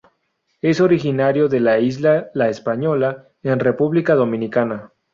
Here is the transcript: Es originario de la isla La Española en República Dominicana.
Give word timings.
Es 0.63 0.81
originario 0.81 1.47
de 1.47 1.59
la 1.59 1.77
isla 1.77 2.31
La 2.33 2.49
Española 2.49 3.27
en 3.43 3.59
República 3.59 4.15
Dominicana. 4.15 4.91